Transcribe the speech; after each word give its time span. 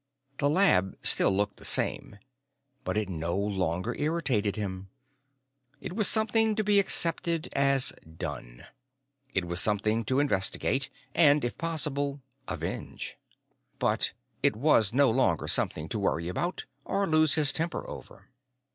The 0.39 0.49
lab 0.49 0.97
still 1.03 1.29
looked 1.31 1.57
the 1.57 1.63
same, 1.63 2.17
but 2.83 2.97
it 2.97 3.07
no 3.07 3.37
longer 3.37 3.95
irritated 3.99 4.55
him. 4.55 4.89
It 5.79 5.93
was 5.95 6.07
something 6.07 6.55
to 6.55 6.63
be 6.63 6.79
accepted 6.79 7.49
as 7.53 7.93
done. 8.17 8.65
It 9.35 9.45
was 9.45 9.61
something 9.61 10.03
to 10.05 10.19
investigate, 10.19 10.89
and 11.13 11.45
if 11.45 11.55
possible 11.55 12.19
avenge. 12.47 13.15
But 13.77 14.13
it 14.41 14.55
was 14.55 14.91
no 14.91 15.11
longer 15.11 15.47
something 15.47 15.87
to 15.89 15.99
worry 15.99 16.29
about 16.29 16.65
or 16.83 17.05
lose 17.05 17.35
his 17.35 17.53
temper 17.53 17.87
over. 17.87 18.31